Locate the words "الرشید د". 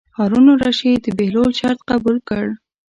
0.55-1.07